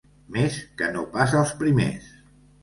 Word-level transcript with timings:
Més 0.37 0.55
que 0.79 0.87
no 0.95 1.03
pas 1.17 1.37
els 1.41 1.53
primers. 1.61 2.09